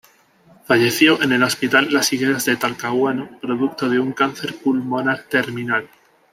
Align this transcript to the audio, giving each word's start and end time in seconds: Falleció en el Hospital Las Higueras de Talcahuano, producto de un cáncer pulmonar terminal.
Falleció 0.65 1.21
en 1.21 1.31
el 1.31 1.43
Hospital 1.43 1.93
Las 1.93 2.11
Higueras 2.11 2.45
de 2.45 2.55
Talcahuano, 2.55 3.37
producto 3.39 3.87
de 3.87 3.99
un 3.99 4.13
cáncer 4.13 4.57
pulmonar 4.59 5.25
terminal. 5.29 5.87